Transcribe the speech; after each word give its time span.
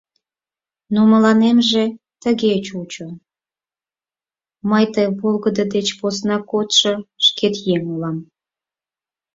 Но 0.93 1.01
мыланемже 1.11 1.83
тыге 2.21 2.53
чучо– 2.65 3.07
мый 4.69 4.85
ты 4.93 5.01
волгыдо 5.19 5.63
деч 5.75 5.87
посна 5.99 6.37
кодшо 6.49 6.93
шкет 7.25 7.55
еҥ 7.73 7.81
улам. 7.93 8.17